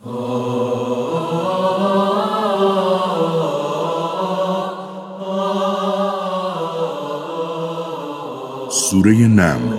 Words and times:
سورة 0.00 0.12
نمل 9.28 9.78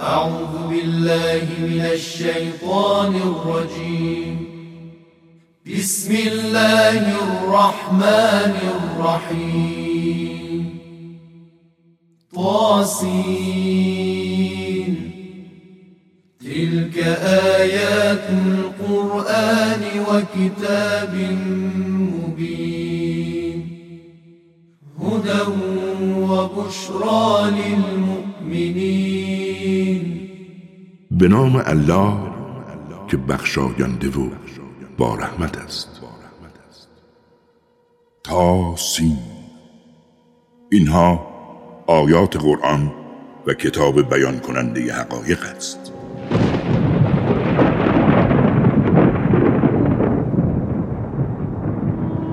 أعوذ 0.00 0.68
بالله 0.68 1.44
من 1.60 1.80
الشيطان 1.80 3.12
الرجيم. 3.16 4.36
بسم 5.66 6.12
الله 6.14 7.02
الرحمن 7.24 8.54
الرحيم. 8.76 9.93
طاسين 12.84 13.64
تلك 16.40 16.98
آيات 17.58 18.26
القرآن 18.30 19.82
وكتاب 20.08 21.14
مبين. 22.12 23.60
هدى 25.00 25.42
وبشرى 26.30 27.50
للمؤمنين. 27.50 28.84
به 31.10 31.28
نام 31.28 31.56
الله 31.56 32.14
که 33.08 33.16
بخشاینده 33.16 34.08
و 34.08 34.30
با 34.98 35.14
رحمت 35.14 35.56
است. 35.56 36.00
تا 38.24 38.76
سین 38.76 39.18
اینها 40.72 41.33
آیات 41.86 42.36
قرآن 42.36 42.92
و 43.46 43.54
کتاب 43.54 44.14
بیان 44.14 44.38
کننده 44.38 44.92
حقایق 44.92 45.44
است. 45.56 45.92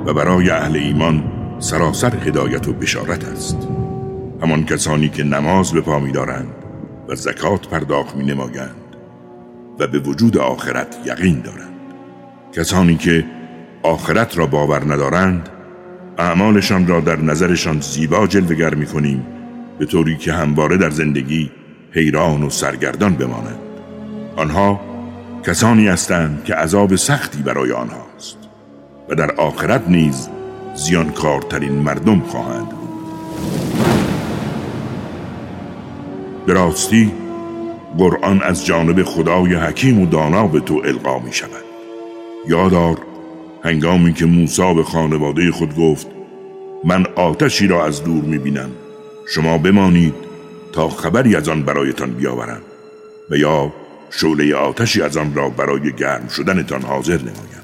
و 0.05 0.13
برای 0.13 0.49
اهل 0.49 0.75
ایمان 0.75 1.23
سراسر 1.59 2.15
هدایت 2.15 2.67
و 2.67 2.73
بشارت 2.73 3.23
است. 3.23 3.67
همان 4.41 4.65
کسانی 4.65 5.09
که 5.09 5.23
نماز 5.23 5.71
به 5.71 5.81
پا 5.81 5.99
می 5.99 6.11
دارند 6.11 6.53
و 7.07 7.15
زکات 7.15 7.67
پرداخت 7.67 8.15
می 8.15 8.25
نمایند 8.25 8.95
و 9.79 9.87
به 9.87 9.99
وجود 9.99 10.37
آخرت 10.37 10.97
یقین 11.05 11.41
دارند. 11.41 11.79
کسانی 12.53 12.95
که 12.95 13.25
آخرت 13.83 14.37
را 14.37 14.45
باور 14.45 14.93
ندارند 14.93 15.49
اعمالشان 16.17 16.87
را 16.87 16.99
در 16.99 17.21
نظرشان 17.21 17.79
زیبا 17.79 18.27
جلوگر 18.27 18.73
می 18.73 18.85
کنیم 18.85 19.40
به 19.81 19.87
طوری 19.87 20.17
که 20.17 20.33
همواره 20.33 20.77
در 20.77 20.89
زندگی 20.89 21.51
حیران 21.91 22.43
و 22.43 22.49
سرگردان 22.49 23.13
بمانند 23.13 23.59
آنها 24.35 24.81
کسانی 25.45 25.87
هستند 25.87 26.43
که 26.43 26.55
عذاب 26.55 26.95
سختی 26.95 27.41
برای 27.41 27.71
آنهاست 27.71 28.37
و 29.09 29.15
در 29.15 29.31
آخرت 29.31 29.87
نیز 29.87 30.29
زیانکارترین 30.75 31.71
مردم 31.71 32.19
خواهند 32.19 32.69
بود. 32.69 32.89
به 36.45 36.53
راستی 36.53 37.11
قرآن 37.97 38.41
از 38.43 38.65
جانب 38.65 39.03
خدای 39.03 39.53
حکیم 39.53 40.01
و 40.01 40.05
دانا 40.05 40.47
به 40.47 40.59
تو 40.59 40.81
القا 40.85 41.19
می 41.19 41.33
شود. 41.33 41.65
یادار 42.47 42.97
هنگامی 43.63 44.13
که 44.13 44.25
موسی 44.25 44.73
به 44.73 44.83
خانواده 44.83 45.51
خود 45.51 45.75
گفت 45.75 46.07
من 46.83 47.05
آتشی 47.15 47.67
را 47.67 47.85
از 47.85 48.03
دور 48.03 48.23
می 48.23 48.37
بینم. 48.37 48.69
شما 49.33 49.57
بمانید 49.57 50.13
تا 50.73 50.89
خبری 50.89 51.35
از 51.35 51.49
آن 51.49 51.63
برایتان 51.63 52.11
بیاورم 52.11 52.61
و 53.29 53.35
یا 53.35 53.73
شعله 54.09 54.55
آتشی 54.55 55.01
از 55.01 55.17
آن 55.17 55.35
را 55.35 55.49
برای 55.49 55.91
گرم 55.91 56.27
شدنتان 56.27 56.81
حاضر 56.81 57.17
نمایم. 57.17 57.61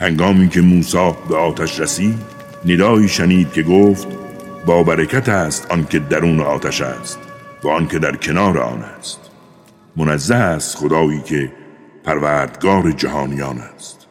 هنگامی 0.00 0.48
که 0.48 0.60
موسی 0.60 1.12
به 1.28 1.36
آتش 1.36 1.80
رسید 1.80 2.18
ندایی 2.66 3.08
شنید 3.08 3.52
که 3.52 3.62
گفت 3.62 4.08
با 4.66 4.82
برکت 4.82 5.28
است 5.28 5.66
آنکه 5.70 5.98
درون 5.98 6.40
آتش 6.40 6.80
است 6.80 7.18
و 7.64 7.68
آنکه 7.68 7.98
در 7.98 8.16
کنار 8.16 8.58
آن 8.58 8.82
است. 8.82 9.20
منزه 9.96 10.34
است 10.34 10.76
خدایی 10.76 11.20
که 11.20 11.52
پروردگار 12.04 12.90
جهانیان 12.90 13.58
است. 13.58 14.01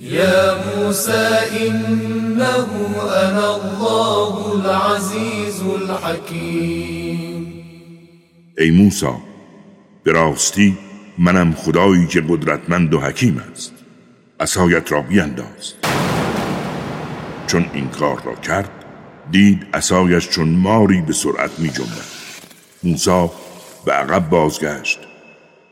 يا 0.00 0.54
موسى 0.54 1.38
إنه 1.66 2.68
أنا 3.08 3.56
الله 3.56 4.52
العزيز 4.54 5.62
الحكيم. 5.62 7.46
ای 8.58 8.70
موسی 8.70 9.06
به 10.04 10.12
راستی 10.12 10.78
منم 11.18 11.52
خدایی 11.52 12.06
که 12.06 12.20
قدرتمند 12.20 12.94
و 12.94 13.00
حکیم 13.00 13.42
است. 13.52 13.72
عصایت 14.40 14.92
را 14.92 15.02
بینداز. 15.02 15.74
چون 17.46 17.70
این 17.72 17.88
کار 17.88 18.22
را 18.22 18.34
کرد 18.34 18.70
دید 19.30 19.66
عصایش 19.74 20.28
چون 20.28 20.48
ماری 20.48 21.00
به 21.00 21.12
سرعت 21.12 21.58
می 21.58 21.68
جنبد. 21.68 22.06
موسی 22.82 23.30
به 23.84 23.92
عقب 23.92 24.28
بازگشت 24.28 24.98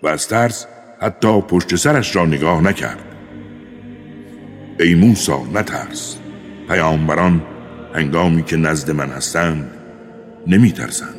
و 0.02 0.08
از 0.08 0.28
ترس 0.28 0.66
حتی 1.00 1.40
پشت 1.40 1.76
سرش 1.76 2.16
را 2.16 2.26
نگاه 2.26 2.60
نکرد. 2.60 3.13
ای 4.80 4.94
موسی 4.94 5.32
نترس. 5.54 6.16
پیامبران 6.68 7.42
هنگامی 7.94 8.42
که 8.42 8.56
نزد 8.56 8.90
من 8.90 9.08
هستند 9.08 9.70
نمی 10.46 10.72
ترسند 10.72 11.14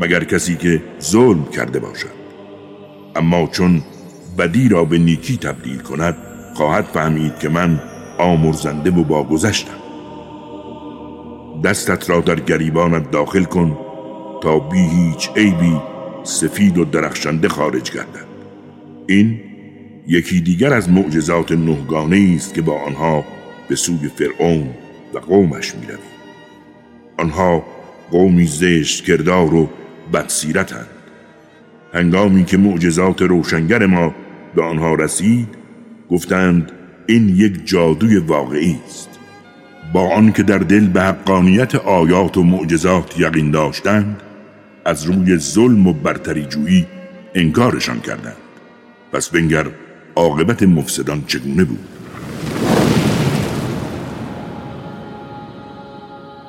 مگر 0.00 0.24
کسی 0.24 0.56
که 0.56 0.82
ظلم 1.00 1.44
کرده 1.44 1.78
باشد. 1.78 2.22
اما 3.16 3.46
چون 3.46 3.82
بدی 4.38 4.68
را 4.68 4.84
به 4.84 4.98
نیکی 4.98 5.36
تبدیل 5.36 5.78
کند 5.78 6.16
خواهد 6.54 6.84
فهمید 6.84 7.38
که 7.38 7.48
من 7.48 7.80
آمرزنده 8.18 8.90
و 8.90 9.04
باگذشتم 9.04 9.82
دستت 11.64 12.10
را 12.10 12.20
در 12.20 12.40
گریبانت 12.40 13.10
داخل 13.10 13.44
کن 13.44 13.78
تا 14.42 14.58
بی 14.58 14.78
هیچ 14.78 15.30
عیبی 15.36 15.80
سفید 16.22 16.78
و 16.78 16.84
درخشنده 16.84 17.48
خارج 17.48 17.90
گردد. 17.90 18.26
این 19.06 19.40
یکی 20.06 20.40
دیگر 20.40 20.72
از 20.72 20.90
معجزات 20.90 21.52
نهگانه 21.52 22.32
است 22.36 22.54
که 22.54 22.62
با 22.62 22.80
آنها 22.80 23.24
به 23.68 23.76
سوی 23.76 24.08
فرعون 24.08 24.70
و 25.14 25.18
قومش 25.18 25.74
می 25.74 25.86
آنها 27.18 27.64
قومی 28.10 28.46
زشت 28.46 29.04
کردار 29.04 29.54
و 29.54 29.68
بدسیرتند 30.12 30.86
هنگامی 31.94 32.44
که 32.44 32.56
معجزات 32.56 33.22
روشنگر 33.22 33.86
ما 33.86 34.14
به 34.54 34.62
آنها 34.62 34.94
رسید 34.94 35.48
گفتند 36.10 36.72
این 37.06 37.28
یک 37.28 37.66
جادوی 37.66 38.16
واقعی 38.16 38.78
است. 38.86 39.08
با 39.92 40.08
آنکه 40.08 40.42
در 40.42 40.58
دل 40.58 40.86
به 40.86 41.02
حقانیت 41.02 41.74
آیات 41.74 42.36
و 42.36 42.42
معجزات 42.42 43.20
یقین 43.20 43.50
داشتند 43.50 44.22
از 44.84 45.04
روی 45.04 45.36
ظلم 45.36 45.86
و 45.86 45.92
برتری 45.92 46.44
جویی 46.44 46.86
انکارشان 47.34 48.00
کردند. 48.00 48.36
پس 49.12 49.28
بنگر 49.28 49.66
عاقبت 50.16 50.62
مفسدان 50.62 51.24
چگونه 51.26 51.64
بود؟ 51.64 51.88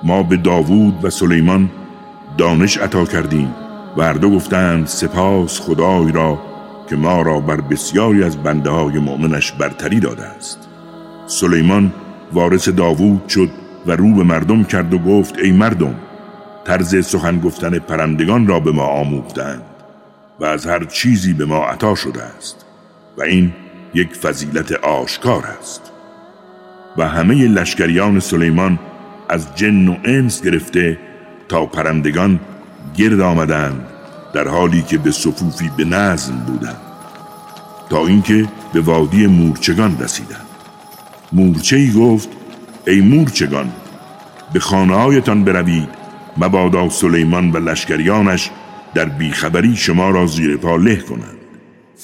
ما 0.04 0.24
به 0.24 0.38
داوود 0.38 1.06
و 1.06 1.10
سلیمان 1.10 1.70
دانش 2.38 2.78
عطا 2.78 3.06
کردیم 3.06 3.56
و 3.98 4.04
هر 4.04 4.14
دو 4.14 4.30
گفتند 4.30 4.88
سپاس 4.88 5.60
خدای 5.60 6.12
را 6.12 6.40
که 6.90 6.96
ما 6.96 7.22
را 7.22 7.40
بر 7.40 7.62
بسیاری 7.62 8.24
از 8.24 8.38
بنده 8.38 8.70
های 8.70 9.00
مؤمنش 9.00 9.52
برتری 9.52 10.00
داده 10.00 10.24
است. 10.24 10.70
سلیمان 11.28 11.94
وارث 12.34 12.70
داوود 12.70 13.30
شد 13.30 13.50
و 13.86 13.92
رو 13.92 14.16
به 14.16 14.24
مردم 14.24 14.64
کرد 14.64 14.94
و 14.94 14.98
گفت 14.98 15.40
ای 15.40 15.52
مردم 15.52 15.96
طرز 16.66 17.06
سخن 17.06 17.40
گفتن 17.40 17.80
پرندگان 17.80 18.48
را 18.48 18.60
به 18.60 18.72
ما 18.72 18.86
آموختند 18.86 19.64
و 20.40 20.46
از 20.46 20.66
هر 20.66 20.84
چیزی 20.84 21.34
به 21.34 21.46
ما 21.46 21.66
عطا 21.66 21.96
شده 21.96 22.24
است. 22.24 22.63
و 23.18 23.22
این 23.22 23.54
یک 23.94 24.14
فضیلت 24.14 24.72
آشکار 24.72 25.46
است. 25.60 25.92
و 26.98 27.08
همه 27.08 27.48
لشکریان 27.48 28.20
سلیمان 28.20 28.80
از 29.30 29.56
جن 29.56 29.88
و 29.88 29.98
انس 30.04 30.42
گرفته 30.42 30.98
تا 31.50 31.66
پرندگان 31.66 32.40
گرد 32.96 33.20
آمدند 33.20 33.86
در 34.34 34.48
حالی 34.48 34.82
که 34.82 34.98
به 34.98 35.12
صفوفی 35.12 35.72
به 35.78 35.86
نظم 35.86 36.36
بودند. 36.36 36.82
تا 37.90 38.08
اینکه 38.08 38.48
به 38.74 38.82
وادی 38.82 39.28
مورچگان 39.28 39.98
رسیدند. 40.00 40.48
مورچه 41.34 41.76
ای 41.76 41.92
گفت 41.92 42.30
ای 42.88 43.02
مورچگان 43.02 43.72
به 44.54 44.60
خانه 44.60 44.96
هایتان 44.96 45.44
بروید 45.44 45.90
مبادا 46.38 46.90
سلیمان 46.90 47.52
و 47.52 47.58
لشکریانش 47.58 48.50
در 48.94 49.06
بیخبری 49.06 49.76
شما 49.76 50.10
را 50.10 50.26
زیر 50.26 50.58
پا 50.58 50.76
له 50.76 50.96
کنند. 50.96 51.43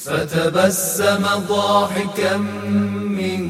فتبسم 0.06 1.25
ضاحكا 1.50 2.38
من 2.38 3.50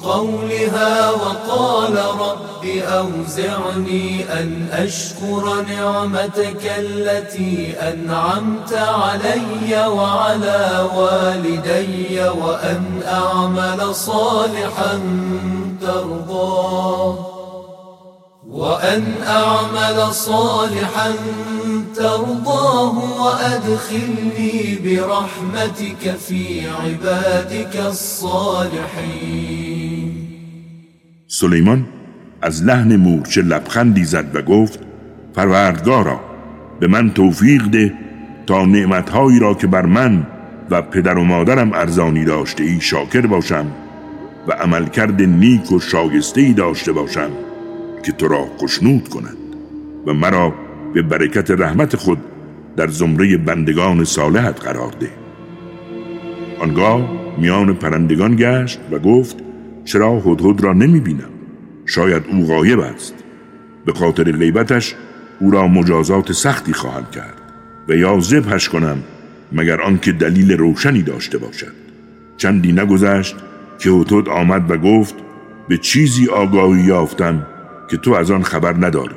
قولها 0.00 1.10
وقال 1.10 1.96
رب 2.20 2.66
أوزعني 2.66 4.24
أن 4.32 4.68
أشكر 4.72 5.64
نعمتك 5.68 6.72
التي 6.78 7.74
أنعمت 7.80 8.72
علي 8.72 9.86
وعلى 9.86 10.88
والدي 10.96 12.28
وأن 12.28 13.02
أعمل 13.06 13.94
صالحا 13.94 15.00
ترضاه 15.80 17.31
وأن 18.62 19.02
أعمل 19.26 19.98
صالحا 20.12 21.10
ترضاه 21.96 22.94
وأدخلني 23.22 24.78
برحمتك 24.84 26.16
في 26.16 26.42
عبادك 26.84 27.76
الصالحين. 27.86 29.32
سلیمان 31.26 31.86
از 32.42 32.64
لحن 32.64 32.96
مورچه 32.96 33.42
لبخندی 33.42 34.04
زد 34.04 34.36
و 34.36 34.42
گفت 34.42 34.80
پروردگارا 35.34 36.20
به 36.80 36.86
من 36.86 37.10
توفیق 37.10 37.66
ده 37.66 37.92
تا 38.46 38.64
نعمتهایی 38.64 39.38
را 39.38 39.54
که 39.54 39.66
بر 39.66 39.86
من 39.86 40.26
و 40.70 40.82
پدر 40.82 41.18
و 41.18 41.24
مادرم 41.24 41.72
ارزانی 41.72 42.24
داشته 42.24 42.64
ای 42.64 42.80
شاکر 42.80 43.26
باشم 43.26 43.66
و 44.48 44.52
عملکرد 44.52 45.22
نیک 45.22 45.72
و 45.72 45.80
شایسته 45.80 46.40
ای 46.40 46.52
داشته 46.52 46.92
باشم. 46.92 47.30
که 48.02 48.12
تو 48.12 48.28
را 48.28 48.46
خشنود 48.58 49.08
کند 49.08 49.36
و 50.06 50.12
مرا 50.12 50.54
به 50.94 51.02
برکت 51.02 51.50
رحمت 51.50 51.96
خود 51.96 52.18
در 52.76 52.88
زمره 52.88 53.36
بندگان 53.36 54.04
صالحت 54.04 54.60
قرار 54.60 54.92
ده. 55.00 55.10
آنگاه 56.60 57.10
میان 57.38 57.74
پرندگان 57.74 58.36
گشت 58.36 58.80
و 58.90 58.98
گفت 58.98 59.36
چرا 59.84 60.20
هدهد 60.20 60.60
را 60.60 60.72
نمی 60.72 61.00
بینم؟ 61.00 61.30
شاید 61.86 62.22
او 62.32 62.46
غایب 62.46 62.80
است. 62.80 63.14
به 63.84 63.92
خاطر 63.92 64.32
غیبتش 64.32 64.94
او 65.40 65.50
را 65.50 65.68
مجازات 65.68 66.32
سختی 66.32 66.72
خواهم 66.72 67.06
کرد 67.14 67.42
و 67.88 67.94
یا 67.96 68.20
زبهش 68.20 68.68
کنم 68.68 68.98
مگر 69.52 69.80
آنکه 69.80 70.12
دلیل 70.12 70.52
روشنی 70.52 71.02
داشته 71.02 71.38
باشد. 71.38 71.72
چندی 72.36 72.72
نگذشت 72.72 73.36
که 73.78 73.90
هدهد 73.90 74.28
آمد 74.28 74.70
و 74.70 74.76
گفت 74.76 75.14
به 75.68 75.78
چیزی 75.78 76.28
آگاهی 76.28 76.82
یافتم 76.82 77.46
که 77.88 77.96
تو 77.96 78.12
از 78.12 78.30
آن 78.30 78.42
خبر 78.42 78.86
نداری. 78.86 79.14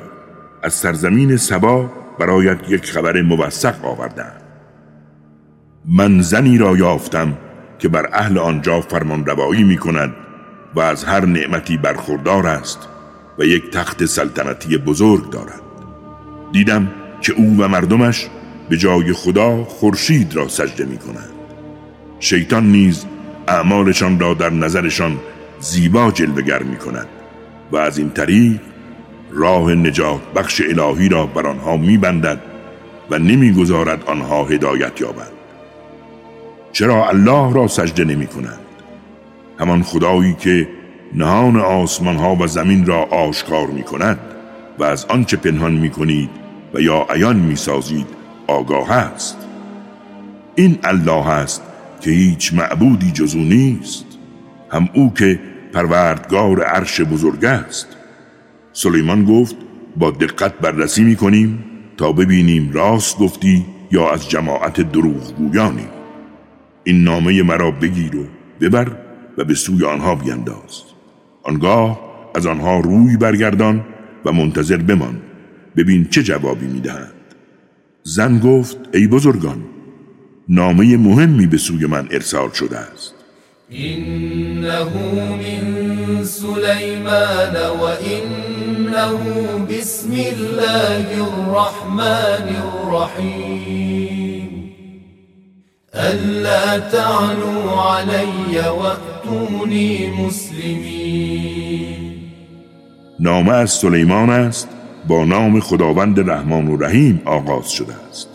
از 0.62 0.74
سرزمین 0.74 1.36
سبا 1.36 1.90
برایت 2.18 2.58
یک 2.68 2.90
خبر 2.90 3.22
موثق 3.22 3.84
آوردم. 3.84 4.32
من 5.88 6.20
زنی 6.20 6.58
را 6.58 6.76
یافتم 6.76 7.38
که 7.78 7.88
بر 7.88 8.08
اهل 8.12 8.38
آنجا 8.38 8.80
فرمان 8.80 9.26
روایی 9.26 9.64
می 9.64 9.76
کند 9.76 10.14
و 10.74 10.80
از 10.80 11.04
هر 11.04 11.26
نعمتی 11.26 11.76
برخوردار 11.76 12.46
است 12.46 12.88
و 13.38 13.44
یک 13.44 13.70
تخت 13.70 14.04
سلطنتی 14.04 14.78
بزرگ 14.78 15.30
دارد. 15.30 15.60
دیدم 16.52 16.92
که 17.20 17.32
او 17.32 17.56
و 17.58 17.68
مردمش 17.68 18.28
به 18.68 18.76
جای 18.76 19.12
خدا 19.12 19.64
خورشید 19.64 20.36
را 20.36 20.48
سجده 20.48 20.84
می 20.84 20.98
کنند 20.98 21.30
شیطان 22.20 22.66
نیز 22.66 23.04
اعمالشان 23.48 24.20
را 24.20 24.34
در 24.34 24.50
نظرشان 24.50 25.18
زیبا 25.60 26.10
جلوگر 26.10 26.62
می 26.62 26.76
کند 26.76 27.08
و 27.72 27.76
از 27.76 27.98
این 27.98 28.10
طریق 28.10 28.60
راه 29.30 29.74
نجات 29.74 30.20
بخش 30.34 30.60
الهی 30.60 31.08
را 31.08 31.26
بر 31.26 31.46
آنها 31.46 31.76
میبندد 31.76 32.40
و 33.10 33.18
نمی‌گذارد 33.18 34.02
آنها 34.06 34.44
هدایت 34.44 35.00
یابند. 35.00 35.32
چرا 36.72 37.08
الله 37.08 37.54
را 37.54 37.68
سجده 37.68 38.04
نمی 38.04 38.26
کنند 38.26 38.58
همان 39.58 39.82
خدایی 39.82 40.34
که 40.34 40.68
نهان 41.14 41.56
آسمان 41.56 42.16
ها 42.16 42.34
و 42.34 42.46
زمین 42.46 42.86
را 42.86 43.02
آشکار 43.02 43.66
می 43.66 43.82
کند 43.82 44.18
و 44.78 44.84
از 44.84 45.04
آنچه 45.04 45.36
پنهان 45.36 45.72
می 45.72 45.90
کنید 45.90 46.30
و 46.74 46.80
یا 46.80 47.06
عیان 47.10 47.36
می 47.36 47.56
سازید 47.56 48.06
آگاه 48.46 48.92
است. 48.92 49.36
این 50.54 50.78
الله 50.84 51.28
است 51.28 51.62
که 52.00 52.10
هیچ 52.10 52.54
معبودی 52.54 53.10
جزو 53.10 53.38
نیست. 53.38 54.04
هم 54.70 54.88
او 54.94 55.14
که 55.14 55.40
پروردگار 55.76 56.62
عرش 56.62 57.00
بزرگ 57.00 57.44
است. 57.44 57.86
سلیمان 58.72 59.24
گفت 59.24 59.56
با 59.96 60.10
دقت 60.10 60.58
بررسی 60.58 61.04
می 61.04 61.16
کنیم 61.16 61.64
تا 61.96 62.12
ببینیم 62.12 62.70
راست 62.72 63.18
گفتی 63.18 63.66
یا 63.92 64.12
از 64.12 64.30
جماعت 64.30 64.80
دروغگویانی. 64.80 65.88
این 66.84 67.04
نامه 67.04 67.42
مرا 67.42 67.70
بگیر 67.70 68.16
و 68.16 68.26
ببر 68.60 68.92
و 69.38 69.44
به 69.44 69.54
سوی 69.54 69.84
آنها 69.84 70.14
بینداز. 70.14 70.82
آنگاه 71.42 72.00
از 72.34 72.46
آنها 72.46 72.80
روی 72.80 73.16
برگردان 73.16 73.84
و 74.24 74.32
منتظر 74.32 74.76
بمان 74.76 75.22
ببین 75.76 76.04
چه 76.04 76.22
جوابی 76.22 76.66
می‌دهند. 76.66 77.34
زن 78.02 78.38
گفت 78.38 78.76
ای 78.94 79.06
بزرگان 79.06 79.64
نامه 80.48 80.96
مهمی 80.96 81.46
به 81.46 81.56
سوی 81.56 81.86
من 81.86 82.08
ارسال 82.10 82.50
شده 82.50 82.78
است. 82.78 83.15
إنه 83.72 84.90
من 85.42 86.24
سليمان 86.24 87.56
وإنه 87.80 89.18
بسم 89.70 90.12
الله 90.12 91.06
الرحمن 91.28 92.46
الرحيم. 92.66 94.50
ألا 95.94 96.78
تعلوا 96.78 97.80
علي 97.80 98.68
وأتوني 98.68 100.06
مسلمين. 100.06 101.96
نامه 103.20 103.52
از 103.52 103.70
سلیمان 103.70 104.30
است 104.30 104.68
با 105.08 105.24
نام 105.24 105.60
خداوند 105.60 106.30
رحمان 106.30 106.68
و 106.68 106.76
رحیم 106.76 107.22
آغاز 107.24 107.70
شده 107.70 107.94
است. 108.10 108.28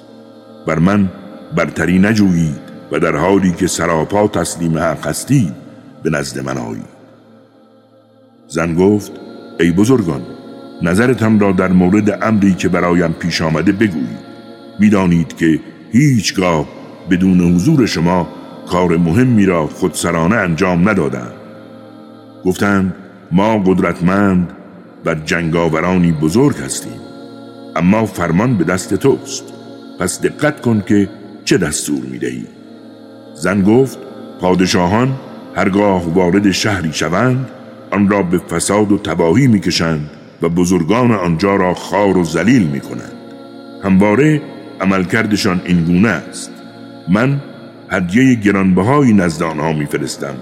بر 0.68 0.80
من 0.80 1.10
برتری 1.56 2.00
نجویید. 2.00 2.71
و 2.92 3.00
در 3.00 3.16
حالی 3.16 3.52
که 3.52 3.68
سراپا 3.68 4.28
تسلیم 4.28 4.78
حق 4.78 5.08
هستید 5.08 5.54
به 6.04 6.10
نزد 6.10 6.40
من 6.40 6.58
آیید. 6.58 7.02
زن 8.48 8.76
گفت 8.76 9.12
ای 9.60 9.72
بزرگان 9.72 10.22
نظرتان 10.82 11.40
را 11.40 11.52
در 11.52 11.68
مورد 11.68 12.24
امری 12.24 12.54
که 12.54 12.70
برایم 12.70 13.14
پیش 13.14 13.42
آمده 13.42 13.72
بگویید. 13.72 14.32
می‌دانید 14.80 15.38
که 15.38 15.60
هیچگاه 15.92 16.68
بدون 17.10 17.56
حضور 17.56 17.86
شما 17.86 18.28
کار 18.70 18.98
مهمی 18.98 19.46
را 19.46 19.68
خودسرانه 19.68 20.36
انجام 20.36 20.90
ندادم 20.90 21.32
گفتند 22.46 22.96
ما 23.32 23.58
قدرتمند 23.58 24.52
و 25.06 25.16
جنگاورانی 25.16 26.12
بزرگ 26.12 26.58
هستیم 26.58 27.02
اما 27.76 28.06
فرمان 28.06 28.58
به 28.58 28.64
دست 28.64 28.94
توست. 28.94 29.44
پس 30.00 30.22
دقت 30.22 30.62
کن 30.62 30.84
که 30.88 31.10
چه 31.46 31.58
دستور 31.58 32.04
می‌دهی 32.12 32.46
زن 33.42 33.62
گفت 33.62 33.98
پادشاهان 34.42 35.16
هرگاه 35.56 36.14
وارد 36.14 36.52
شهری 36.52 36.94
شوند 36.94 37.50
آن 37.92 38.10
را 38.10 38.24
به 38.24 38.38
فساد 38.38 38.92
و 38.92 38.98
تباهی 38.98 39.48
می‌کشند 39.48 40.10
و 40.42 40.50
بزرگان 40.50 41.12
آنجا 41.12 41.56
را 41.56 41.74
خار 41.74 42.18
و 42.18 42.24
ذلیل 42.24 42.68
می‌کنند. 42.68 43.12
همواره 43.84 44.42
عملکردشان 44.82 45.62
این 45.66 45.84
گونه 45.84 46.10
است. 46.10 46.52
من 47.10 47.42
هدیه 47.90 48.36
گرانبهایی 48.36 49.14
نزد 49.14 49.44
آنها 49.44 49.74
میفرستم 49.74 50.36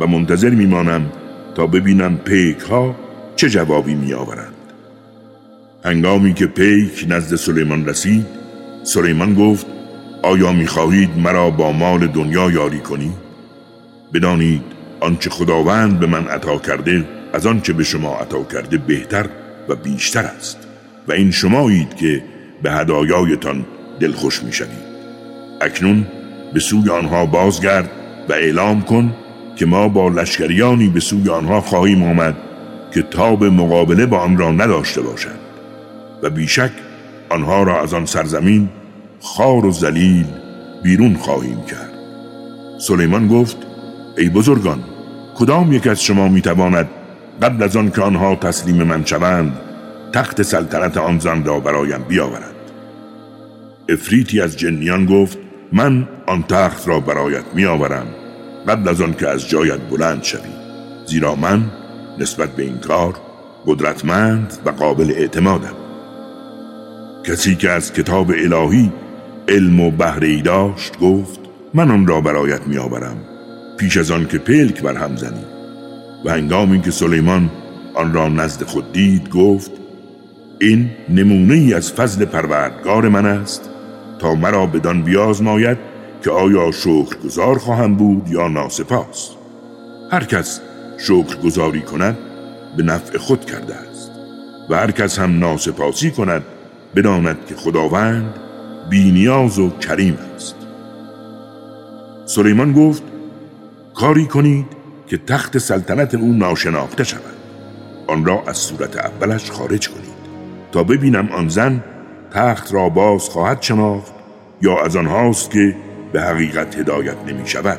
و 0.00 0.06
منتظر 0.06 0.50
میمانم 0.50 1.12
تا 1.54 1.66
ببینم 1.66 2.16
پیک 2.16 2.58
ها 2.60 2.96
چه 3.36 3.50
جوابی 3.50 3.94
میآورند. 3.94 4.54
هنگامی 5.84 6.34
که 6.34 6.46
پیک 6.46 7.06
نزد 7.08 7.36
سلیمان 7.36 7.86
رسید 7.86 8.26
سلیمان 8.82 9.34
گفت 9.34 9.66
آیا 10.22 10.52
می‌خواهید 10.52 11.18
مرا 11.18 11.50
با 11.50 11.72
مال 11.72 12.06
دنیا 12.06 12.50
یاری 12.50 12.80
کنی؟ 12.80 13.12
بدانید 14.14 14.62
آنچه 15.00 15.30
خداوند 15.30 16.00
به 16.00 16.06
من 16.06 16.28
عطا 16.28 16.58
کرده 16.58 17.04
از 17.32 17.46
آنچه 17.46 17.72
به 17.72 17.84
شما 17.84 18.16
عطا 18.16 18.42
کرده 18.42 18.78
بهتر 18.78 19.26
و 19.68 19.74
بیشتر 19.74 20.24
است 20.24 20.58
و 21.08 21.12
این 21.12 21.30
شمایید 21.30 21.96
که 21.96 22.24
به 22.62 22.72
هدایایتان 22.72 23.64
دلخوش 24.00 24.42
می‌شوید 24.42 24.92
اکنون 25.60 26.06
به 26.54 26.60
سوی 26.60 26.90
آنها 26.90 27.26
بازگرد 27.26 27.90
و 28.28 28.32
اعلام 28.32 28.82
کن 28.82 29.14
که 29.56 29.66
ما 29.66 29.88
با 29.88 30.08
لشکریانی 30.08 30.88
به 30.88 31.00
سوی 31.00 31.28
آنها 31.28 31.60
خواهیم 31.60 32.02
آمد 32.02 32.36
که 32.94 33.02
تاب 33.02 33.44
مقابله 33.44 34.06
با 34.06 34.18
آن 34.18 34.38
را 34.38 34.52
نداشته 34.52 35.02
باشند 35.02 35.38
و 36.22 36.30
بیشک 36.30 36.70
آنها 37.30 37.62
را 37.62 37.82
از 37.82 37.94
آن 37.94 38.06
سرزمین 38.06 38.68
خار 39.22 39.66
و 39.66 39.70
زلیل 39.70 40.26
بیرون 40.82 41.14
خواهیم 41.14 41.62
کرد. 41.62 41.92
سلیمان 42.78 43.28
گفت 43.28 43.56
ای 44.18 44.28
بزرگان 44.28 44.84
کدام 45.34 45.72
یک 45.72 45.86
از 45.86 46.02
شما 46.02 46.28
می‌تواند 46.28 46.88
قبل 47.42 47.62
از 47.62 47.76
آن 47.76 47.90
که 47.90 48.02
آنها 48.02 48.34
تسلیم 48.34 48.82
من 48.82 49.04
شوند 49.04 49.58
تخت 50.12 50.42
سلطنت 50.42 50.96
آن 50.96 51.18
زن 51.18 51.44
را 51.44 51.60
برایم 51.60 52.02
بیاورد؟ 52.08 52.54
افریتی 53.88 54.40
از 54.40 54.56
جنیان 54.56 55.06
گفت 55.06 55.38
من 55.72 56.08
آن 56.26 56.42
تخت 56.42 56.88
را 56.88 57.00
برایت 57.00 57.44
میآورم 57.54 58.06
قبل 58.68 58.88
از 58.88 59.00
آن 59.00 59.14
که 59.14 59.28
از 59.28 59.48
جایت 59.48 59.80
بلند 59.90 60.22
شوی. 60.22 60.52
زیرا 61.06 61.34
من 61.34 61.62
نسبت 62.18 62.56
به 62.56 62.62
این 62.62 62.78
کار 62.78 63.14
قدرتمند 63.66 64.58
و 64.64 64.70
قابل 64.70 65.10
اعتمادم. 65.10 65.74
کسی 67.24 67.56
که 67.56 67.70
از 67.70 67.92
کتاب 67.92 68.30
الهی 68.30 68.92
علم 69.52 69.80
و 69.80 69.90
بهره 69.90 70.42
داشت 70.42 70.98
گفت 70.98 71.40
من 71.74 71.90
آن 71.90 72.06
را 72.06 72.20
برایت 72.20 72.66
میآورم 72.66 73.16
پیش 73.78 73.96
از 73.96 74.10
آن 74.10 74.26
که 74.26 74.38
پلک 74.38 74.82
بر 74.82 74.94
هم 74.94 75.16
زنی. 75.16 75.44
و 76.24 76.30
هنگامی 76.30 76.80
که 76.80 76.90
سلیمان 76.90 77.50
آن 77.94 78.12
را 78.12 78.28
نزد 78.28 78.62
خود 78.62 78.92
دید 78.92 79.28
گفت 79.28 79.70
این 80.60 80.90
نمونه 81.08 81.54
ای 81.54 81.74
از 81.74 81.92
فضل 81.92 82.24
پروردگار 82.24 83.08
من 83.08 83.26
است 83.26 83.70
تا 84.18 84.34
مرا 84.34 84.66
بدان 84.66 85.02
بیازماید 85.02 85.78
که 86.24 86.30
آیا 86.30 86.70
گذار 87.24 87.58
خواهم 87.58 87.94
بود 87.94 88.28
یا 88.28 88.48
ناسپاس. 88.48 89.30
هر 90.10 90.24
کس 90.24 90.60
شکر 90.98 91.36
گذاری 91.44 91.80
کند 91.80 92.18
به 92.76 92.82
نفع 92.82 93.18
خود 93.18 93.44
کرده 93.44 93.74
است. 93.74 94.10
و 94.70 94.74
هر 94.74 94.90
کس 94.90 95.18
هم 95.18 95.38
ناسپاسی 95.38 96.10
کند 96.10 96.42
بداند 96.96 97.46
که 97.46 97.54
خداوند 97.54 98.41
بینیاز 98.90 99.58
و 99.58 99.70
کریم 99.70 100.18
است. 100.34 100.56
سلیمان 102.26 102.72
گفت 102.72 103.02
کاری 103.94 104.26
کنید 104.26 104.66
که 105.06 105.18
تخت 105.18 105.58
سلطنت 105.58 106.14
او 106.14 106.32
ناشناخته 106.32 107.04
شود. 107.04 107.36
آن 108.06 108.24
را 108.24 108.42
از 108.46 108.56
صورت 108.56 108.96
اولش 108.96 109.50
خارج 109.50 109.88
کنید 109.88 110.22
تا 110.72 110.84
ببینم 110.84 111.28
آن 111.28 111.48
زن 111.48 111.84
تخت 112.30 112.74
را 112.74 112.88
باز 112.88 113.28
خواهد 113.28 113.62
شناخت 113.62 114.12
یا 114.62 114.84
از 114.84 114.96
آنهاست 114.96 115.50
که 115.50 115.76
به 116.12 116.22
حقیقت 116.22 116.78
هدایت 116.78 117.16
نمی 117.26 117.46
شود. 117.46 117.78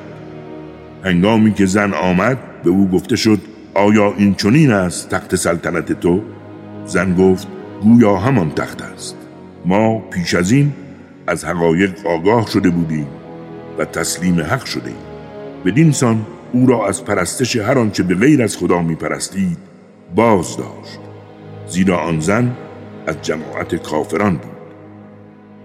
هنگامی 1.04 1.54
که 1.54 1.66
زن 1.66 1.94
آمد 1.94 2.38
به 2.64 2.70
او 2.70 2.90
گفته 2.90 3.16
شد 3.16 3.40
آیا 3.74 4.14
این 4.18 4.36
چنین 4.36 4.72
است 4.72 5.10
تخت 5.10 5.36
سلطنت 5.36 6.00
تو؟ 6.00 6.22
زن 6.86 7.16
گفت 7.16 7.48
گویا 7.82 8.18
همان 8.18 8.52
تخت 8.52 8.82
است. 8.82 9.18
ما 9.66 10.00
پیش 10.00 10.36
از 10.36 10.52
این 10.52 10.74
از 11.28 11.46
حقایق 11.46 12.08
آگاه 12.08 12.48
شده 12.48 12.70
بودیم 12.70 13.08
و 13.78 13.86
تسلیم 13.86 14.40
حق 14.40 14.66
شده 14.66 14.88
ایم 14.88 14.98
بدین 15.66 15.92
سان 15.92 16.26
او 16.54 16.68
را 16.68 16.88
از 16.88 17.06
پرستش 17.06 17.56
هر 17.56 17.80
آنچه 17.80 18.04
به 18.04 18.16
غیر 18.16 18.44
از 18.44 18.58
خدا 18.58 18.82
می 18.82 18.96
پرستید 18.96 19.58
باز 20.16 20.58
داشت. 20.58 21.00
زیرا 21.68 21.98
آن 21.98 22.20
زن 22.20 22.56
از 23.08 23.22
جماعت 23.22 23.76
کافران 23.76 24.38
بود. 24.38 24.52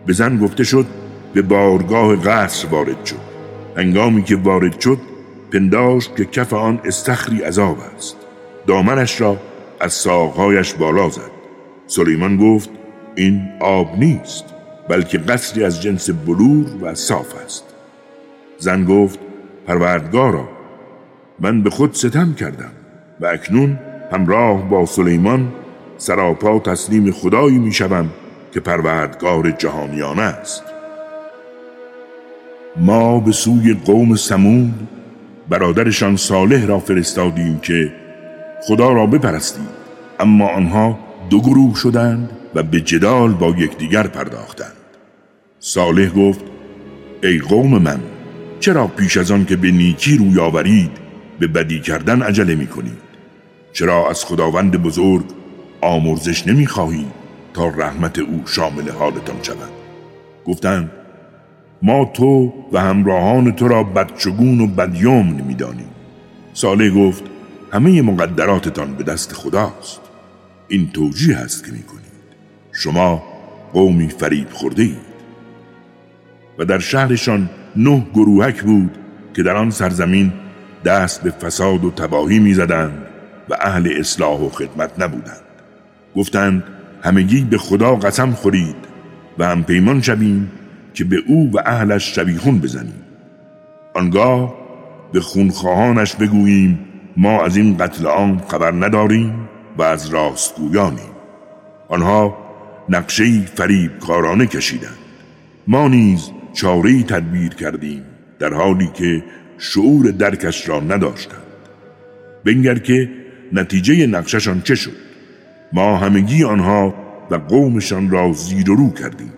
به 0.06 0.12
زن 0.12 0.38
گفته 0.38 0.64
شد 0.64 0.86
به 1.34 1.42
بارگاه 1.42 2.16
قصر 2.16 2.68
وارد 2.68 3.04
شد. 3.04 3.28
هنگامی 3.76 4.22
که 4.22 4.36
وارد 4.36 4.80
شد 4.80 4.98
پنداشت 5.52 6.16
که 6.16 6.24
کف 6.24 6.52
آن 6.52 6.80
استخری 6.84 7.42
عذاب 7.42 7.78
است. 7.96 8.16
دامنش 8.66 9.20
را 9.20 9.36
از 9.80 9.92
ساقهایش 9.92 10.74
بالا 10.74 11.08
زد. 11.08 11.30
سلیمان 11.86 12.36
گفت 12.36 12.70
این 13.14 13.48
آب 13.60 13.98
نیست. 13.98 14.44
بلکه 14.88 15.18
قصری 15.18 15.64
از 15.64 15.82
جنس 15.82 16.10
بلور 16.10 16.66
و 16.82 16.94
صاف 16.94 17.34
است. 17.44 17.64
زن 18.58 18.84
گفت 18.84 19.18
پروردگارا 19.66 20.48
من 21.40 21.62
به 21.62 21.70
خود 21.70 21.94
ستم 21.94 22.34
کردم 22.34 22.70
و 23.20 23.26
اکنون 23.26 23.78
همراه 24.12 24.68
با 24.68 24.86
سلیمان 24.86 25.52
سراپا 25.98 26.58
تسلیم 26.58 27.12
خدایی 27.12 27.58
می 27.58 27.72
شوم 27.72 28.10
که 28.54 28.60
پروردگار 28.60 29.50
جهانیان 29.50 30.18
است. 30.18 30.62
ما 32.76 33.20
به 33.20 33.32
سوی 33.32 33.74
قوم 33.74 34.14
سمود 34.14 34.88
برادرشان 35.48 36.16
صالح 36.16 36.66
را 36.66 36.78
فرستادیم 36.78 37.58
که 37.58 37.92
خدا 38.62 38.92
را 38.92 39.06
بپرستید. 39.06 39.68
اما 40.20 40.48
آنها 40.48 40.98
دو 41.30 41.40
گروه 41.40 41.74
شدند 41.74 42.30
و 42.54 42.62
به 42.62 42.80
جدال 42.80 43.32
با 43.32 43.48
یکدیگر 43.48 44.06
پرداختند. 44.06 44.77
صالح 45.60 46.08
گفت 46.08 46.44
ای 47.22 47.38
قوم 47.38 47.82
من 47.82 48.00
چرا 48.60 48.86
پیش 48.86 49.16
از 49.16 49.30
آن 49.30 49.44
که 49.44 49.56
به 49.56 49.70
نیکی 49.70 50.16
روی 50.16 50.40
آورید 50.40 50.90
به 51.38 51.46
بدی 51.46 51.80
کردن 51.80 52.22
عجله 52.22 52.54
می 52.54 52.66
کنید 52.66 52.98
چرا 53.72 54.10
از 54.10 54.24
خداوند 54.24 54.82
بزرگ 54.82 55.24
آمرزش 55.80 56.46
نمی 56.46 56.66
خواهید 56.66 57.12
تا 57.54 57.68
رحمت 57.68 58.18
او 58.18 58.42
شامل 58.46 58.90
حالتان 58.90 59.36
شود؟ 59.42 59.70
گفتند 60.46 60.90
ما 61.82 62.04
تو 62.04 62.52
و 62.72 62.80
همراهان 62.80 63.52
تو 63.52 63.68
را 63.68 63.82
بدشگون 63.84 64.60
و 64.60 64.66
بدیوم 64.66 65.26
نمی‌دانیم. 65.26 65.90
صالح 66.52 66.90
گفت 66.90 67.24
همه 67.72 68.02
مقدراتتان 68.02 68.94
به 68.94 69.04
دست 69.04 69.32
خداست. 69.32 70.00
این 70.68 70.90
توجیه 70.90 71.36
است 71.36 71.66
که 71.66 71.72
می 71.72 71.82
کنید 71.82 72.02
شما 72.72 73.22
قومی 73.72 74.08
فریب 74.08 74.50
خورده 74.50 74.90
و 76.58 76.64
در 76.64 76.78
شهرشان 76.78 77.50
نه 77.76 78.06
گروهک 78.14 78.62
بود 78.62 78.98
که 79.34 79.42
در 79.42 79.56
آن 79.56 79.70
سرزمین 79.70 80.32
دست 80.84 81.22
به 81.22 81.30
فساد 81.30 81.84
و 81.84 81.90
تباهی 81.90 82.38
می‌زدند 82.38 83.06
و 83.48 83.56
اهل 83.60 83.88
اصلاح 83.98 84.40
و 84.40 84.48
خدمت 84.48 84.90
نبودند. 84.98 85.42
گفتند 86.16 86.64
همگی 87.02 87.44
به 87.44 87.58
خدا 87.58 87.94
قسم 87.94 88.32
خورید 88.32 88.76
و 89.38 89.46
هم 89.46 89.64
پیمان 89.64 90.02
شویم 90.02 90.50
که 90.94 91.04
به 91.04 91.16
او 91.26 91.50
و 91.54 91.58
اهلش 91.66 92.14
شبیخون 92.14 92.58
بزنیم. 92.58 93.02
آنگاه 93.94 94.54
به 95.12 95.20
خونخواهانش 95.20 96.14
بگوییم 96.14 96.78
ما 97.16 97.44
از 97.44 97.56
این 97.56 97.76
قتل 97.76 98.06
عام 98.06 98.42
خبر 98.48 98.72
نداریم 98.72 99.48
و 99.78 99.82
از 99.82 100.08
راستگویانیم. 100.08 101.10
آنها 101.88 102.38
نقشهی 102.88 103.44
فریب 103.54 103.98
کارانه 103.98 104.46
کشیدند. 104.46 104.98
ما 105.66 105.88
نیز 105.88 106.30
چارهی 106.52 107.02
تدبیر 107.02 107.54
کردیم 107.54 108.02
در 108.38 108.54
حالی 108.54 108.90
که 108.94 109.24
شعور 109.58 110.10
درکش 110.10 110.68
را 110.68 110.80
نداشتند. 110.80 111.42
بنگر 112.44 112.78
که 112.78 113.10
نتیجه 113.52 114.06
نقششان 114.06 114.62
چه 114.62 114.74
شد؟ 114.74 114.96
ما 115.72 115.96
همگی 115.96 116.44
آنها 116.44 116.94
و 117.30 117.34
قومشان 117.34 118.10
را 118.10 118.32
زیر 118.32 118.70
و 118.70 118.74
رو 118.74 118.90
کردیم. 118.90 119.32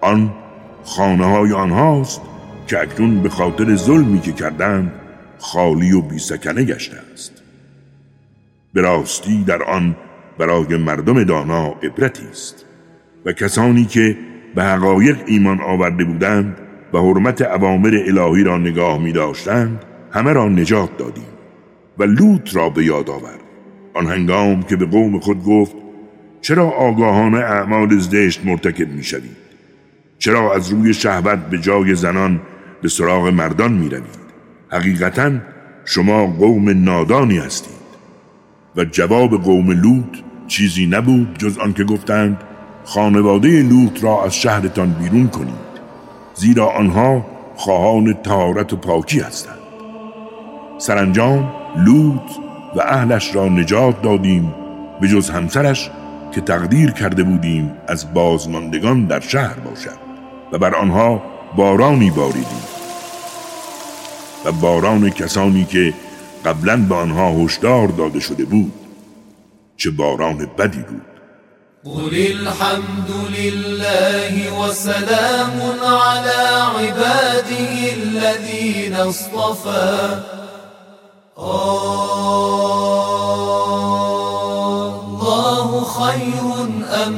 آن 0.00 0.34
خانه 0.84 1.24
های 1.24 1.52
آنهاست 1.52 2.20
که 2.66 2.80
اکنون 2.80 3.22
به 3.22 3.28
خاطر 3.28 3.76
ظلمی 3.76 4.20
که 4.20 4.32
کردند 4.32 4.92
خالی 5.38 5.92
و 5.92 6.00
بیسکنه 6.00 6.64
گشته 6.64 6.96
است. 7.12 7.42
به 8.72 8.80
راستی 8.80 9.44
در 9.44 9.62
آن 9.62 9.96
برای 10.38 10.76
مردم 10.76 11.24
دانا 11.24 11.68
عبرتی 11.68 12.26
است 12.30 12.64
و 13.24 13.32
کسانی 13.32 13.84
که 13.84 14.16
به 14.54 14.64
حقایق 14.64 15.16
ایمان 15.26 15.60
آورده 15.60 16.04
بودند 16.04 16.56
و 16.92 16.98
حرمت 16.98 17.42
اوامر 17.42 18.00
الهی 18.06 18.44
را 18.44 18.58
نگاه 18.58 18.98
می 18.98 19.12
داشتند 19.12 19.84
همه 20.10 20.32
را 20.32 20.48
نجات 20.48 20.96
دادیم 20.96 21.24
و 21.98 22.04
لوط 22.04 22.56
را 22.56 22.70
به 22.70 22.84
یاد 22.84 23.10
آورد. 23.10 23.40
آن 23.94 24.06
هنگام 24.06 24.62
که 24.62 24.76
به 24.76 24.86
قوم 24.86 25.18
خود 25.18 25.44
گفت 25.44 25.76
چرا 26.40 26.70
آگاهانه 26.70 27.38
اعمال 27.38 27.98
زشت 27.98 28.46
مرتکب 28.46 28.88
می 28.88 29.04
شوید 29.04 29.36
چرا 30.18 30.54
از 30.54 30.70
روی 30.70 30.94
شهوت 30.94 31.38
به 31.38 31.58
جای 31.58 31.94
زنان 31.94 32.40
به 32.82 32.88
سراغ 32.88 33.28
مردان 33.28 33.72
می 33.72 33.88
روید 33.88 34.24
حقیقتا 34.68 35.32
شما 35.84 36.26
قوم 36.26 36.84
نادانی 36.84 37.38
هستید. 37.38 37.84
و 38.76 38.84
جواب 38.84 39.42
قوم 39.42 39.70
لوط 39.70 40.18
چیزی 40.46 40.86
نبود 40.86 41.38
جز 41.38 41.58
آنکه 41.58 41.84
گفتند 41.84 42.36
خانواده 42.84 43.62
لوط 43.62 44.04
را 44.04 44.24
از 44.24 44.34
شهرتان 44.34 44.90
بیرون 44.90 45.28
کنید. 45.28 45.64
زیرا 46.34 46.70
آنها 46.70 47.26
خواهان 47.56 48.12
تهارت 48.12 48.72
و 48.72 48.76
پاکی 48.76 49.20
هستند. 49.20 49.58
سرانجام 50.78 51.52
لوط 51.76 52.30
و 52.76 52.80
اهلش 52.80 53.34
را 53.34 53.48
نجات 53.48 54.02
دادیم 54.02 54.54
به 55.00 55.08
جز 55.08 55.30
همسرش 55.30 55.90
که 56.32 56.40
تقدیر 56.40 56.90
کرده 56.90 57.22
بودیم 57.22 57.72
از 57.88 58.14
بازماندگان 58.14 59.04
در 59.04 59.20
شهر 59.20 59.54
باشد 59.54 59.98
و 60.52 60.58
بر 60.58 60.74
آنها 60.74 61.22
بارانی 61.56 62.10
باریدیم. 62.10 62.64
و 64.44 64.52
باران 64.52 65.10
کسانی 65.10 65.64
که 65.64 65.94
قبلا 66.44 66.76
به 66.76 66.94
آنها 66.94 67.32
هشدار 67.32 67.88
داده 67.88 68.20
شده 68.20 68.44
بود 68.44 68.72
چه 69.76 69.90
باران 69.90 70.48
بدی 70.58 70.78
بود. 70.78 71.13
قل 71.84 72.16
الحمد 72.16 73.10
لله 73.38 74.60
وسلام 74.60 75.60
على 75.82 76.42
عباده 76.78 77.92
الذين 77.92 78.94
اصطفى. 78.94 80.22
الله 85.28 85.84
خير 85.84 86.44
ام 87.06 87.16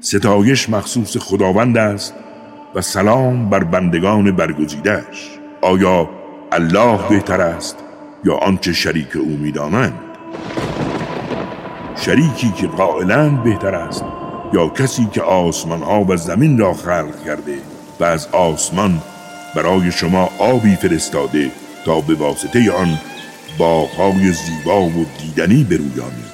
ستایش 0.00 0.70
مخصوص 0.70 1.16
خداوند 1.18 1.78
است 1.78 2.14
و 2.74 2.80
سلام 2.80 3.50
بر 3.50 3.64
بندگان 3.64 4.36
برگزیدش 4.36 5.30
آیا 5.62 6.08
الله 6.52 7.08
بهتر 7.08 7.40
است؟ 7.40 7.89
یا 8.24 8.34
آنچه 8.34 8.72
شریک 8.72 9.16
او 9.16 9.36
می‌دانند. 9.36 10.00
شریکی 11.96 12.50
که 12.50 12.66
قائلند 12.66 13.42
بهتر 13.42 13.74
است 13.74 14.04
یا 14.52 14.68
کسی 14.68 15.08
که 15.12 15.22
آسمان 15.22 15.82
ها 15.82 16.04
و 16.04 16.16
زمین 16.16 16.58
را 16.58 16.74
خلق 16.74 17.24
کرده 17.24 17.58
و 18.00 18.04
از 18.04 18.26
آسمان 18.26 19.02
برای 19.56 19.92
شما 19.92 20.30
آبی 20.38 20.76
فرستاده 20.76 21.50
تا 21.84 22.00
به 22.00 22.14
واسطه 22.14 22.72
آن 22.72 22.98
باغهای 23.58 24.32
زیبا 24.32 24.82
و 24.82 25.06
دیدنی 25.18 25.64
برویانید 25.64 26.30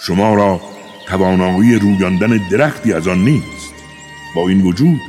شما 0.00 0.34
را 0.34 0.60
توانایی 1.08 1.78
رویاندن 1.78 2.40
درختی 2.50 2.92
از 2.92 3.08
آن 3.08 3.18
نیست. 3.18 3.74
با 4.36 4.48
این 4.48 4.62
وجود 4.62 5.00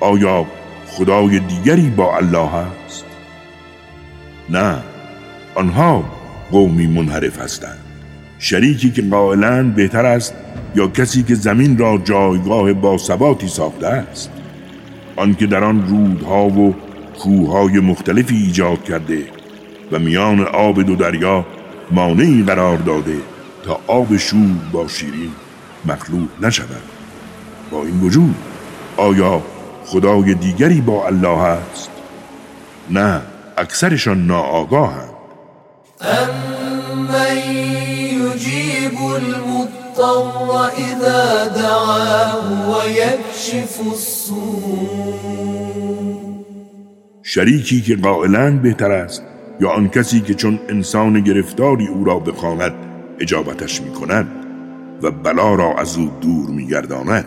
آیا 0.00 0.46
خدای 0.86 1.38
دیگری 1.38 1.90
با 1.90 2.16
الله 2.16 2.54
است؟ 2.54 3.04
نه. 4.50 4.89
آنها 5.60 6.04
قومی 6.50 6.86
منحرف 6.86 7.38
هستند. 7.38 7.78
شریکی 8.38 8.90
که 8.90 9.02
قائلند 9.02 9.74
بهتر 9.74 10.06
است 10.06 10.34
یا 10.76 10.88
کسی 10.88 11.22
که 11.22 11.34
زمین 11.34 11.78
را 11.78 11.98
جایگاه 12.04 12.72
با 12.72 12.98
ثباتی 12.98 13.48
ساخته 13.48 13.86
است. 13.86 14.30
آنکه 15.16 15.46
در 15.46 15.64
آن 15.64 15.88
رودها 15.88 16.48
و 16.48 16.74
کوههای 17.18 17.80
مختلفی 17.80 18.36
ایجاد 18.36 18.84
کرده 18.84 19.24
و 19.92 19.98
میان 19.98 20.40
آب 20.40 20.82
دو 20.82 20.96
دریا 20.96 21.46
مانعی 21.90 22.42
قرار 22.42 22.76
داده 22.76 23.16
تا 23.64 23.80
آب 23.86 24.16
شور 24.16 24.56
با 24.72 24.88
شیرین 24.88 25.30
مخلوط 25.86 26.28
نشود. 26.42 26.82
با 27.70 27.82
این 27.84 28.00
وجود 28.00 28.34
آیا 28.96 29.42
خدای 29.86 30.34
دیگری 30.34 30.80
با 30.80 31.06
الله 31.06 31.42
است؟ 31.42 31.90
نه 32.90 33.20
اکثرشان 33.58 34.26
ناآگاهند. 34.26 35.19
امن 36.02 37.36
یجیب 37.46 38.98
المضطر 39.02 40.70
اذا 40.78 41.48
دعاه 41.48 42.70
ويكشف 42.70 43.80
السوء 43.86 45.20
شریکی 47.22 47.80
که 47.80 47.96
قائلند 47.96 48.62
بهتر 48.62 48.92
است 48.92 49.22
یا 49.60 49.70
آن 49.70 49.88
کسی 49.88 50.20
که 50.20 50.34
چون 50.34 50.60
انسان 50.68 51.20
گرفتاری 51.20 51.86
او 51.86 52.04
را 52.04 52.18
بخواند 52.18 52.72
اجابتش 53.18 53.80
می 53.80 53.90
کند 53.90 54.26
و 55.02 55.10
بلا 55.10 55.54
را 55.54 55.74
از 55.78 55.96
او 55.96 56.10
دور 56.20 56.50
می 56.50 56.66
گرداند 56.66 57.26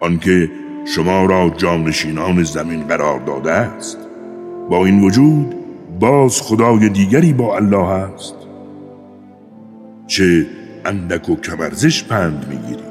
آنکه 0.00 0.50
شما 0.94 1.24
را 1.24 1.50
جانشینان 1.56 2.42
زمین 2.42 2.86
قرار 2.86 3.20
داده 3.20 3.52
است 3.52 3.98
با 4.70 4.86
این 4.86 5.00
وجود 5.00 5.59
باز 6.00 6.42
خدای 6.42 6.88
دیگری 6.88 7.32
با 7.32 7.56
الله 7.56 7.88
است. 7.88 8.34
چه 10.06 10.46
اندک 10.84 11.28
و 11.28 11.36
کمرزش 11.36 12.04
پند 12.04 12.46
می‌گیرید. 12.48 12.90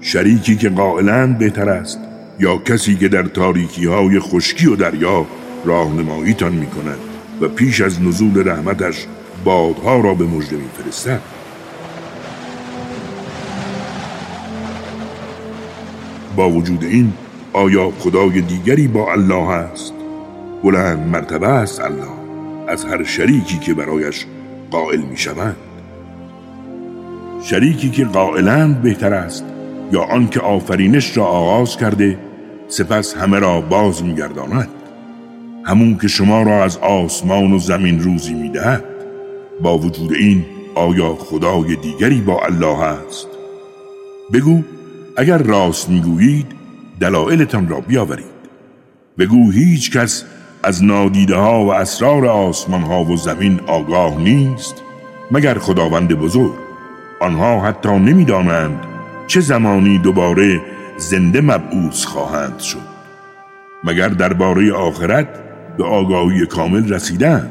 شریکی 0.00 0.56
که 0.56 0.68
قائلند 0.68 1.38
بهتر 1.38 1.68
است 1.68 1.98
یا 2.40 2.56
کسی 2.56 2.96
که 2.96 3.08
در 3.08 3.22
تاریکی 3.22 3.86
های 3.86 4.20
خشکی 4.20 4.66
و 4.66 4.76
دریا 4.76 5.26
راهنماییتان 5.64 6.52
می 6.52 6.66
کند 6.66 6.98
و 7.40 7.48
پیش 7.48 7.80
از 7.80 8.02
نزول 8.02 8.48
رحمتش 8.48 9.06
بادها 9.44 10.00
را 10.00 10.14
به 10.14 10.24
مژده 10.24 10.56
میفرستد؟ 10.56 11.20
با 16.36 16.50
وجود 16.50 16.84
این 16.84 17.12
آیا 17.52 17.90
خدای 17.90 18.40
دیگری 18.40 18.88
با 18.88 19.12
الله 19.12 19.48
است؟ 19.48 19.94
بلند 20.64 21.08
مرتبه 21.08 21.48
است 21.48 21.80
الله. 21.80 22.23
از 22.68 22.84
هر 22.84 23.04
شریکی 23.04 23.58
که 23.58 23.74
برایش 23.74 24.26
قائل 24.70 25.00
می 25.00 25.16
شوند 25.16 25.56
شریکی 27.42 27.90
که 27.90 28.04
قائلند 28.04 28.82
بهتر 28.82 29.14
است 29.14 29.44
یا 29.92 30.02
آنکه 30.02 30.40
آفرینش 30.40 31.16
را 31.16 31.24
آغاز 31.24 31.76
کرده 31.76 32.18
سپس 32.68 33.16
همه 33.16 33.38
را 33.38 33.60
باز 33.60 34.04
میگرداند. 34.04 34.68
همون 35.64 35.98
که 35.98 36.08
شما 36.08 36.42
را 36.42 36.64
از 36.64 36.76
آسمان 36.76 37.52
و 37.52 37.58
زمین 37.58 38.02
روزی 38.02 38.34
می‌دهد 38.34 38.84
با 39.62 39.78
وجود 39.78 40.12
این 40.12 40.44
آیا 40.74 41.14
خدای 41.14 41.76
دیگری 41.76 42.20
با 42.20 42.40
الله 42.44 42.82
است؟ 42.82 43.28
بگو 44.32 44.62
اگر 45.16 45.38
راست 45.38 45.90
می‌گویید 45.90 46.46
دلایلتان 47.00 47.68
را 47.68 47.80
بیاورید. 47.80 48.34
بگو 49.18 49.50
هیچ 49.50 49.96
کس 49.96 50.24
از 50.64 50.84
نادیده 50.84 51.36
ها 51.36 51.64
و 51.64 51.74
اسرار 51.74 52.26
آسمان 52.26 52.82
ها 52.82 53.04
و 53.04 53.16
زمین 53.16 53.60
آگاه 53.66 54.18
نیست 54.18 54.82
مگر 55.30 55.58
خداوند 55.58 56.14
بزرگ. 56.14 56.54
آنها 57.20 57.60
حتی 57.60 57.88
نمی‌دانند 57.88 58.78
چه 59.26 59.40
زمانی 59.40 59.98
دوباره 59.98 60.60
زنده 60.96 61.40
مبعوث 61.40 62.04
خواهند 62.04 62.58
شد. 62.58 62.94
مگر 63.84 64.08
درباره 64.08 64.72
آخرت 64.72 65.28
به 65.78 65.84
آگاهی 65.84 66.46
کامل 66.46 66.92
رسیدند؟ 66.92 67.50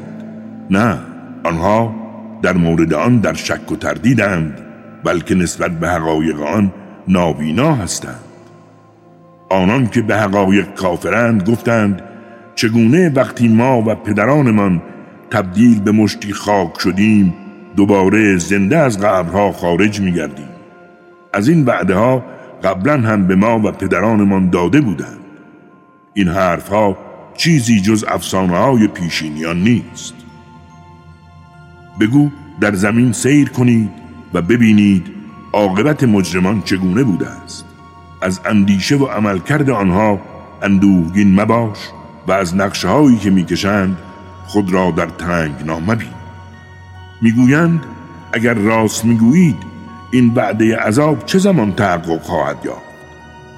نه 0.70 0.98
آنها 1.44 1.94
در 2.42 2.52
مورد 2.52 2.94
آن 2.94 3.18
در 3.18 3.34
شک 3.34 3.72
و 3.72 3.76
تردیدند 3.76 4.58
بلکه 5.04 5.34
نسبت 5.34 5.70
به 5.70 5.88
حقایق 5.88 6.40
آن 6.40 6.72
نابینا 7.08 7.74
هستند. 7.74 8.24
آنان 9.50 9.86
که 9.86 10.02
به 10.02 10.16
حقایق 10.16 10.74
کافرند 10.74 11.50
گفتند 11.50 12.02
چگونه 12.54 13.08
وقتی 13.08 13.48
ما 13.48 13.82
و 13.86 13.94
پدرانمان 13.94 14.82
تبدیل 15.30 15.80
به 15.80 15.92
مشتی 15.92 16.32
خاک 16.32 16.80
شدیم 16.80 17.34
دوباره 17.76 18.36
زنده 18.36 18.78
از 18.78 19.00
قبرها 19.00 19.52
خارج 19.52 20.00
می 20.00 20.12
گردیم 20.12 20.48
از 21.32 21.48
این 21.48 21.64
وعده 21.64 21.94
ها 21.94 22.24
قبلا 22.64 23.00
هم 23.00 23.26
به 23.26 23.36
ما 23.36 23.58
و 23.58 23.72
پدرانمان 23.72 24.50
داده 24.50 24.80
بودند. 24.80 25.20
این 26.14 26.28
حرفها 26.28 26.98
چیزی 27.36 27.80
جز 27.80 28.04
افسانه 28.08 28.56
های 28.56 28.86
پیشینیان 28.86 29.62
نیست. 29.62 30.14
بگو 32.00 32.30
در 32.60 32.74
زمین 32.74 33.12
سیر 33.12 33.48
کنید 33.48 33.90
و 34.34 34.42
ببینید 34.42 35.06
عاقبت 35.52 36.04
مجرمان 36.04 36.62
چگونه 36.62 37.02
بوده 37.04 37.28
است. 37.28 37.64
از 38.22 38.40
اندیشه 38.44 38.96
و 38.96 39.04
عملکرد 39.04 39.70
آنها 39.70 40.20
اندوهگین 40.62 41.40
مباش. 41.40 41.78
و 42.26 42.32
از 42.32 42.56
نقشه 42.56 42.88
هایی 42.88 43.16
که 43.16 43.30
می‌کشند 43.30 43.98
خود 44.46 44.72
را 44.72 44.90
در 44.90 45.06
تنگ 45.06 45.54
نامبین 45.64 46.08
می‌گویند 47.22 47.84
اگر 48.32 48.54
راست 48.54 49.04
می‌گویید 49.04 49.56
این 50.10 50.34
بعده 50.34 50.76
عذاب 50.76 51.26
چه 51.26 51.38
زمان 51.38 51.72
تحقق 51.72 52.22
خواهد 52.22 52.56
یافت؟ 52.64 52.80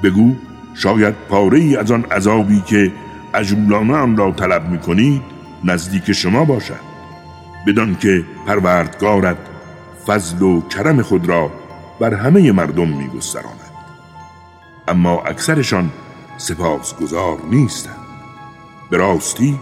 بگو 0.02 0.34
شاید 0.74 1.14
پاره 1.28 1.58
ای 1.58 1.76
از 1.76 1.90
آن 1.90 2.04
عذابی 2.04 2.60
که 2.60 2.92
عجولانه 3.34 3.96
آن 3.96 4.16
را 4.16 4.32
طلب 4.32 4.70
می‌کنید 4.70 5.22
نزدیک 5.64 6.12
شما 6.12 6.44
باشد. 6.44 6.80
بدان 7.66 7.94
که 7.94 8.24
پروردگارت 8.46 9.36
فضل 10.06 10.42
و 10.42 10.60
کرم 10.60 11.02
خود 11.02 11.28
را 11.28 11.50
بر 12.00 12.14
همه 12.14 12.52
مردم 12.52 12.88
میگستراند. 12.88 13.60
اما 14.88 15.22
اکثرشان 15.22 15.90
سپاسگزار 16.38 17.38
نیستند. 17.50 18.05
به 18.90 18.96
راستی 18.96 19.58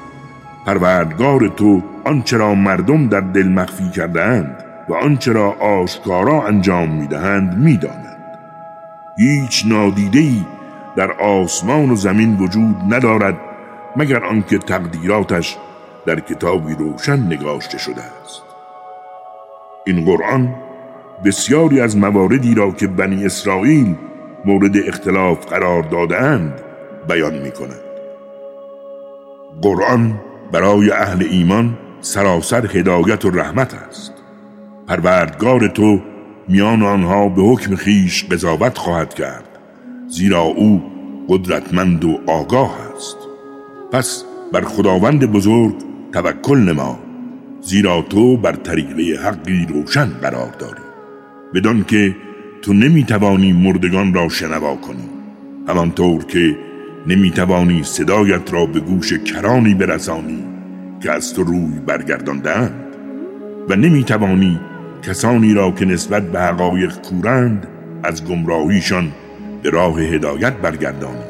پروردگار 0.67 1.49
تو 1.49 1.83
آنچه 2.05 2.37
را 2.37 2.55
مردم 2.55 3.09
در 3.09 3.21
دل 3.21 3.49
مخفی 3.49 3.91
کردهاند 3.91 4.65
و 4.89 4.95
آنچه 4.95 5.33
را 5.33 5.51
آشکارا 5.51 6.47
انجام 6.47 6.91
می‌دهند 6.91 7.59
می‌داند 7.59 8.17
هیچ 9.19 9.65
نادیده‌ای 9.67 10.45
در 10.97 11.13
آسمان 11.13 11.91
و 11.91 11.97
زمین 11.97 12.37
وجود 12.37 12.77
ندارد 12.95 13.37
مگر 13.97 14.25
آنکه 14.25 14.59
تقدیراتش 14.59 15.57
در 16.07 16.21
کتابی 16.21 16.75
روشن 16.75 17.27
نگاشته 17.27 17.79
شده 17.79 18.03
است. 18.03 18.43
این 19.87 20.05
قرآن 20.05 20.55
بسیاری 21.25 21.81
از 21.81 21.97
مواردی 21.97 22.55
را 22.55 22.71
که 22.71 22.87
بنی 22.87 23.27
اسرائیل 23.27 23.95
مورد 24.45 24.77
اختلاف 24.89 25.47
قرار 25.47 25.83
دادهاند 25.83 26.61
بیان 27.09 27.39
می 27.39 27.51
کند 27.51 27.84
قرآن 29.62 30.21
برای 30.53 30.90
اهل 30.90 31.27
ایمان 31.31 31.79
سراسر 32.01 32.79
هدایت 32.79 33.25
و 33.25 33.31
رحمت 33.31 33.75
است. 33.75 34.12
پروردگار 34.87 35.69
تو 35.69 36.01
میان 36.49 36.83
آنها 36.83 37.29
به 37.29 37.43
حکم 37.43 37.75
خیش 37.75 38.25
قضاوت 38.25 38.79
خواهد 38.79 39.14
کرد 39.14 39.49
زیرا 40.09 40.40
او 40.40 40.83
قدرتمند 41.29 42.05
و 42.05 42.19
آگاه 42.27 42.79
است. 42.97 43.17
پس 43.93 44.25
بر 44.53 44.61
خداوند 44.61 45.27
بزرگ 45.27 45.75
توکل 46.12 46.59
نما 46.59 46.99
زیرا 47.61 48.03
تو 48.03 48.37
بر 48.37 48.53
طریقه 48.53 49.23
حقی 49.23 49.67
روشن 49.69 50.07
قرار 50.07 50.51
داری. 50.59 50.83
بدان 51.55 51.85
که 51.85 52.17
تو 52.62 52.73
نمی‌توانی 52.73 53.53
مردگان 53.53 54.14
را 54.14 54.29
شنوا 54.29 54.77
کنی 54.77 55.09
همانطور 55.69 56.25
که 56.25 56.57
نمی‌توانی 57.07 57.83
صدایت 57.83 58.53
را 58.53 58.67
به 58.67 58.81
گوش 58.81 59.12
کرانی 59.12 59.75
برسانی 59.75 60.45
که 61.01 61.12
از 61.12 61.35
تو 61.35 61.43
روی 61.43 61.79
برگرداندند 61.87 62.75
و 63.69 63.77
نمی‌توانی 63.77 64.61
کسانی 65.03 65.55
را 65.55 65.71
که 65.71 65.85
نسبت 65.85 66.23
به 66.23 66.40
حقایق 66.40 67.03
کورند 67.03 67.67
از 68.03 68.25
گمراهیشان 68.25 69.12
به 69.62 69.71
راه 69.71 70.01
هدایت 70.01 70.53
برگردانی. 70.53 71.25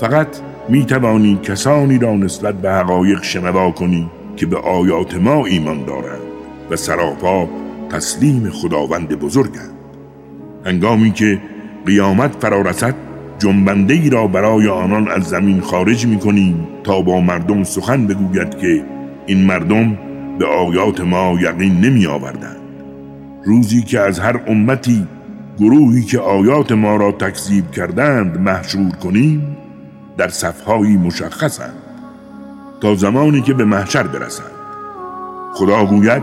فقط 0.00 0.28
می‌توانی 0.68 1.40
کسانی 1.42 1.98
را 1.98 2.14
نسبت 2.14 2.54
به 2.54 2.72
حقایق 2.72 3.22
شنوا 3.22 3.70
کنی 3.70 4.10
که 4.36 4.46
به 4.46 4.56
آیات 4.56 5.14
ما 5.14 5.46
ایمان 5.46 5.84
دارند 5.84 6.22
و 6.70 6.76
سراپا 6.76 7.48
تسلیم 7.90 8.50
خداوند 8.50 9.08
بزرگند. 9.08 9.74
هنگامی 10.66 11.12
که 11.12 11.40
قیامت 11.86 12.36
فرا 12.40 12.60
رسد 12.62 12.94
جنبنده 13.42 13.94
ای 13.94 14.10
را 14.10 14.26
برای 14.26 14.68
آنان 14.68 15.08
از 15.08 15.24
زمین 15.24 15.60
خارج 15.60 16.06
می 16.06 16.18
کنیم 16.18 16.68
تا 16.84 17.02
با 17.02 17.20
مردم 17.20 17.64
سخن 17.64 18.06
بگوید 18.06 18.58
که 18.58 18.84
این 19.26 19.44
مردم 19.44 19.98
به 20.38 20.46
آیات 20.46 21.00
ما 21.00 21.38
یقین 21.40 21.80
نمی 21.80 22.06
آوردند 22.06 22.56
روزی 23.44 23.82
که 23.82 24.00
از 24.00 24.18
هر 24.18 24.40
امتی 24.46 25.06
گروهی 25.58 26.02
که 26.02 26.18
آیات 26.18 26.72
ما 26.72 26.96
را 26.96 27.12
تکذیب 27.12 27.70
کردند 27.70 28.40
محشور 28.40 28.90
کنیم 28.90 29.56
در 30.16 30.28
صفهایی 30.28 30.96
مشخصند 30.96 31.82
تا 32.80 32.94
زمانی 32.94 33.40
که 33.40 33.54
به 33.54 33.64
محشر 33.64 34.02
برسند. 34.02 34.52
خدا 35.54 35.86
گوید 35.86 36.22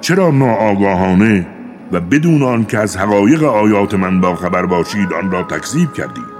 چرا 0.00 0.30
ناآگاهانه 0.30 1.46
و 1.92 2.00
بدون 2.00 2.42
آن 2.42 2.64
که 2.64 2.78
از 2.78 2.96
حقایق 2.96 3.42
آیات 3.42 3.94
من 3.94 4.20
با 4.20 4.34
خبر 4.34 4.66
باشید 4.66 5.12
آن 5.12 5.30
را 5.30 5.42
تکذیب 5.42 5.92
کردید 5.92 6.39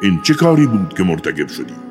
این 0.00 0.20
چه 0.22 0.34
کاری 0.34 0.66
بود 0.66 0.94
که 0.94 1.02
مرتکب 1.02 1.48
شدید 1.48 1.90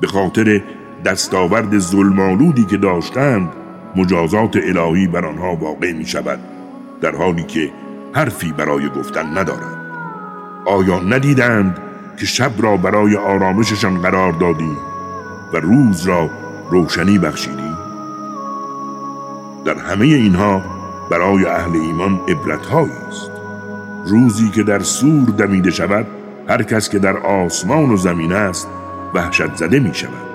به 0.00 0.06
خاطر 0.06 0.62
دستاورد 1.04 1.78
ظلمالودی 1.78 2.64
که 2.64 2.76
داشتند 2.76 3.48
مجازات 3.96 4.56
الهی 4.56 5.06
بر 5.06 5.26
آنها 5.26 5.56
واقع 5.56 5.92
می 5.92 6.06
شود 6.06 6.38
در 7.00 7.16
حالی 7.16 7.42
که 7.42 7.70
حرفی 8.12 8.52
برای 8.52 8.88
گفتن 8.88 9.38
ندارند. 9.38 9.78
آیا 10.66 11.00
ندیدند 11.00 11.78
که 12.16 12.26
شب 12.26 12.52
را 12.58 12.76
برای 12.76 13.16
آرامششان 13.16 14.00
قرار 14.00 14.32
دادیم 14.32 14.76
و 15.52 15.56
روز 15.56 16.06
را 16.06 16.30
روشنی 16.70 17.18
بخشیدیم 17.18 17.78
در 19.64 19.78
همه 19.78 20.06
اینها 20.06 20.62
برای 21.10 21.46
اهل 21.46 21.76
ایمان 21.76 22.20
عبرتهایی 22.28 22.92
است. 23.08 23.30
روزی 24.06 24.50
که 24.50 24.62
در 24.62 24.78
سور 24.78 25.28
دمیده 25.28 25.70
شود 25.70 26.06
هر 26.48 26.62
کس 26.62 26.88
که 26.88 26.98
در 26.98 27.16
آسمان 27.16 27.90
و 27.90 27.96
زمین 27.96 28.32
است 28.32 28.68
وحشت 29.14 29.56
زده 29.56 29.80
می 29.80 29.94
شود 29.94 30.28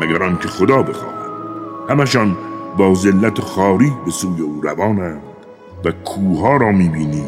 مگر 0.00 0.22
آنکه 0.22 0.48
خدا 0.48 0.82
بخواهد. 0.82 1.28
همشان 1.88 2.36
با 2.78 2.94
ذلت 2.94 3.40
خاری 3.40 3.92
به 4.04 4.10
سوی 4.10 4.40
او 4.40 4.60
روانند 4.60 5.22
و 5.84 5.90
کوها 5.90 6.56
را 6.56 6.72
می‌بینی 6.72 7.24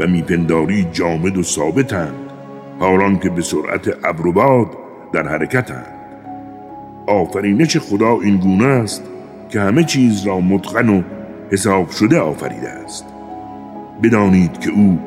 و 0.00 0.06
میپنداری 0.06 0.86
جامد 0.92 1.36
و 1.36 1.42
ثابتند. 1.42 2.14
حالان 2.78 3.18
که 3.18 3.30
به 3.30 3.42
سرعت 3.42 3.88
ابروباد 4.04 4.66
در 5.12 5.28
حرکتند. 5.28 5.92
آفرینش 7.06 7.76
خدا 7.76 8.20
این 8.20 8.36
گونه 8.36 8.66
است 8.66 9.02
که 9.48 9.60
همه 9.60 9.84
چیز 9.84 10.26
را 10.26 10.40
متقن 10.40 10.88
و 10.88 11.02
حساب 11.50 11.90
شده 11.90 12.20
آفریده 12.20 12.68
است. 12.68 13.04
بدانید 14.02 14.60
که 14.60 14.70
او 14.70 14.98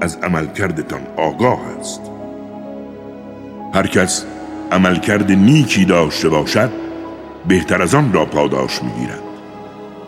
از 0.00 0.16
عملکردتان 0.16 1.00
آگاه 1.16 1.60
است. 1.80 2.15
هر 3.76 3.86
کس 3.86 4.24
عملکرد 4.72 5.32
نیکی 5.32 5.84
داشته 5.84 6.28
باشد 6.28 6.70
بهتر 7.48 7.82
از 7.82 7.94
آن 7.94 8.12
را 8.12 8.24
پاداش 8.24 8.82
می‌گیرد. 8.82 9.22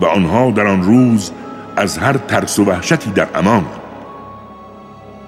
و 0.01 0.07
آنها 0.07 0.51
در 0.51 0.67
آن 0.67 0.83
روز 0.83 1.31
از 1.77 1.99
هر 1.99 2.13
ترس 2.13 2.59
و 2.59 2.65
وحشتی 2.65 3.11
در 3.11 3.29
امان. 3.35 3.67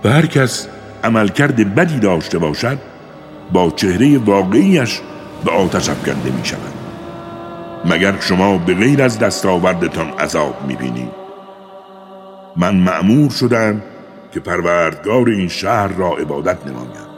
و 0.04 0.08
هر 0.08 0.26
کس 0.26 0.68
عملکرد 1.04 1.74
بدی 1.74 1.98
داشته 1.98 2.38
باشد 2.38 2.78
با 3.52 3.70
چهره 3.70 4.18
واقعیش 4.18 5.00
به 5.44 5.50
آتش 5.50 5.88
افکنده 5.88 6.30
می 6.30 6.44
شود 6.44 6.74
مگر 7.84 8.20
شما 8.20 8.58
به 8.58 8.74
غیر 8.74 9.02
از 9.02 9.18
دستاوردتان 9.18 10.08
عذاب 10.08 10.54
می 10.68 10.76
بینید 10.76 11.12
من 12.56 12.76
معمور 12.76 13.30
شدم 13.30 13.82
که 14.32 14.40
پروردگار 14.40 15.28
این 15.28 15.48
شهر 15.48 15.88
را 15.88 16.08
عبادت 16.10 16.66
نمایم 16.66 17.09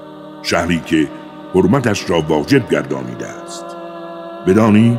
شهری 0.42 0.80
که 0.80 1.08
حرمتش 1.54 2.10
را 2.10 2.20
واجب 2.20 2.68
گردانیده 2.70 3.26
است. 3.26 3.64
بدانید 4.46 4.98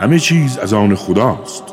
همه 0.00 0.18
چیز 0.18 0.58
از 0.58 0.72
آن 0.72 0.94
خداست 0.94 1.64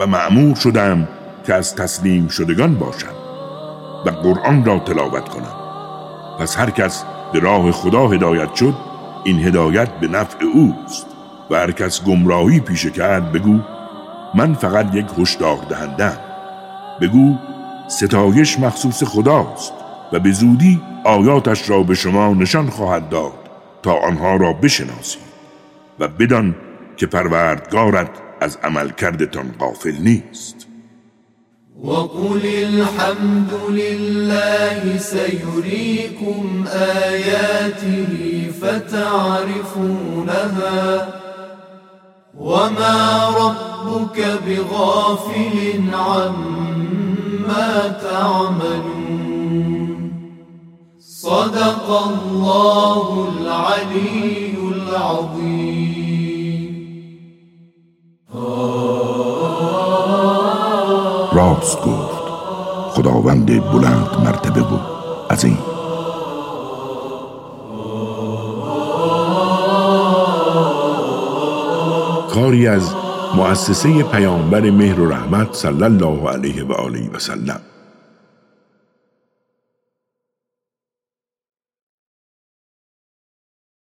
و 0.00 0.06
معمور 0.06 0.56
شدم 0.56 1.08
که 1.46 1.54
از 1.54 1.74
تسلیم 1.74 2.28
شدگان 2.28 2.74
باشم 2.74 3.14
و 4.06 4.10
قرآن 4.10 4.64
را 4.64 4.78
تلاوت 4.78 5.28
کنم. 5.28 5.56
پس 6.40 6.58
هر 6.58 6.70
کس 6.70 7.04
به 7.32 7.40
راه 7.40 7.72
خدا 7.72 8.08
هدایت 8.08 8.54
شد 8.54 8.74
این 9.24 9.38
هدایت 9.38 9.88
به 9.88 10.08
نفع 10.08 10.44
اوست 10.44 11.06
و 11.50 11.56
هر 11.56 11.72
کس 11.72 12.04
گمراهی 12.04 12.60
پیشه 12.60 12.90
کرد 12.90 13.32
بگو 13.32 13.58
من 14.34 14.54
فقط 14.54 14.94
یک 14.94 15.06
هشدار 15.18 15.58
دهندم. 15.68 16.16
بگو 17.00 17.34
ستایش 17.88 18.58
مخصوص 18.58 19.04
خداست. 19.04 19.72
و 20.14 20.18
به 20.18 20.32
زودی 20.32 20.80
آیاتش 21.04 21.70
را 21.70 21.82
به 21.82 21.94
شما 21.94 22.34
نشان 22.34 22.70
خواهد 22.70 23.08
داد 23.08 23.32
تا 23.82 23.92
آنها 23.92 24.36
را 24.36 24.52
بشناسید 24.52 25.22
و 25.98 26.08
بدان 26.08 26.54
که 26.96 27.06
پروردگارت 27.06 28.10
از 28.40 28.58
عمل 28.62 28.90
کردتان 28.90 29.54
غافل 29.60 29.94
نیست. 30.00 30.66
وقل 31.84 32.40
الحمد 32.44 33.52
لله 33.70 34.98
سيريكم 34.98 36.66
آياته 37.06 38.06
فتعرفونها 38.60 39.88
وما 42.40 43.28
ربك 43.38 44.18
بغافل 44.46 45.80
عما 45.94 47.68
تعملون. 48.02 49.03
صدق 51.24 51.88
الله 51.90 53.06
العلي 53.28 54.56
العظيم. 54.72 55.94
راست 61.32 61.78
گفت. 61.82 62.24
خداوند 62.90 63.46
بلند 63.46 64.08
مرتبه 64.24 64.62
بود 64.62 64.80
این 65.44 65.58
کاری 72.34 72.66
از 72.66 72.94
مؤسسه 73.34 74.02
پیامبر 74.02 74.70
مهر 74.70 75.00
و 75.00 75.10
رحمت 75.10 75.54
صلی 75.54 75.82
الله 75.82 76.28
علیه 76.28 76.64
و 76.64 76.72
آله 76.72 77.10
و 77.14 77.18
سلم. 77.18 77.60